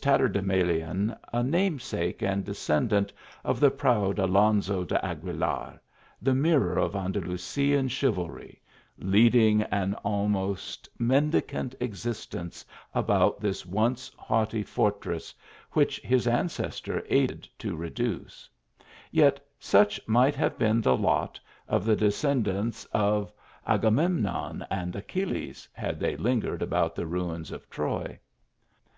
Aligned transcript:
tatterdemalion 0.00 1.14
a 1.34 1.42
namesake 1.42 2.22
and 2.22 2.46
descendant 2.46 3.12
of 3.44 3.60
the 3.60 3.70
proud 3.70 4.18
Alonzo 4.18 4.84
de 4.84 4.96
Aguilar, 5.04 5.82
the 6.22 6.34
mirror 6.34 6.78
of 6.78 6.96
Andalusian 6.96 7.88
chivalry, 7.88 8.62
leading 8.96 9.60
an 9.64 9.92
almost 9.96 10.88
mendicant 10.98 11.74
existence 11.78 12.64
about 12.94 13.38
this 13.38 13.66
once 13.66 14.10
haughty 14.16 14.64
fjr 14.64 14.98
tress, 14.98 15.34
which 15.72 15.98
his 16.00 16.26
ancestor 16.26 17.04
aided 17.10 17.46
to 17.58 17.76
reduce; 17.76 18.48
yet 19.10 19.46
cuch 19.60 20.00
mi^ht 20.06 20.32
have 20.34 20.56
been 20.56 20.80
the 20.80 20.96
lot 20.96 21.38
of 21.68 21.84
the 21.84 21.96
descendants 21.96 22.86
of 22.94 23.24
Acra 23.24 23.28
TB 23.28 23.28
OF 23.28 23.28
THE 23.28 23.88
ALHAMBRA. 23.88 23.92
C9 23.92 24.20
rv..:mnon 24.30 24.66
and 24.70 24.96
Achilles, 24.96 25.68
had 25.74 26.00
they 26.00 26.16
lingered 26.16 26.62
about 26.62 26.94
the 26.94 27.04
ruins 27.04 27.52
of 27.52 27.68
Troy. 27.68 28.18